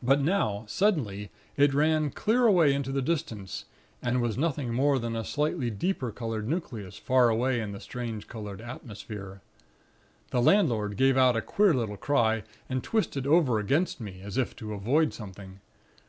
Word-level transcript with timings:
But 0.00 0.20
now, 0.20 0.62
suddenly, 0.68 1.32
it 1.56 1.74
ran 1.74 2.10
clear 2.10 2.46
away 2.46 2.72
into 2.72 2.92
the 2.92 3.02
distance, 3.02 3.64
and 4.00 4.22
was 4.22 4.38
nothing 4.38 4.72
more 4.72 5.00
than 5.00 5.16
a 5.16 5.24
slightly 5.24 5.68
deeper 5.68 6.12
colored 6.12 6.48
nucleus 6.48 6.96
far 6.96 7.28
away 7.28 7.58
in 7.58 7.72
the 7.72 7.80
strange 7.80 8.28
colored 8.28 8.60
atmosphere. 8.60 9.40
"The 10.30 10.40
landlord 10.40 10.96
gave 10.96 11.16
out 11.16 11.34
a 11.36 11.42
queer 11.42 11.74
little 11.74 11.96
cry, 11.96 12.44
and 12.68 12.84
twisted 12.84 13.26
over 13.26 13.58
against 13.58 14.00
me, 14.00 14.20
as 14.22 14.38
if 14.38 14.54
to 14.54 14.74
avoid 14.74 15.12
something. 15.12 15.58